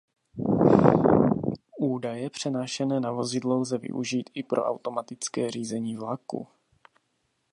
Údaje 1.77 2.29
přenášené 2.29 2.99
na 2.99 3.11
vozidlo 3.11 3.55
lze 3.59 3.77
využít 3.77 4.29
i 4.33 4.43
pro 4.43 4.63
automatické 4.65 5.51
řízení 5.51 5.95
vlaku. 5.95 6.47